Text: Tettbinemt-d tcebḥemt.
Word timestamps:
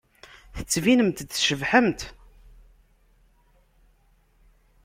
Tettbinemt-d 0.57 1.19
tcebḥemt. 1.31 2.01